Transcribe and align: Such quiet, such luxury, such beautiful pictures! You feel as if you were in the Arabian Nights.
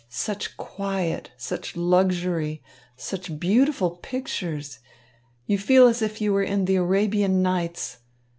Such 0.09 0.57
quiet, 0.57 1.29
such 1.37 1.75
luxury, 1.75 2.63
such 2.97 3.39
beautiful 3.39 3.99
pictures! 4.01 4.79
You 5.45 5.59
feel 5.59 5.85
as 5.85 6.01
if 6.01 6.19
you 6.19 6.33
were 6.33 6.41
in 6.41 6.65
the 6.65 6.77
Arabian 6.77 7.43
Nights. 7.43 7.97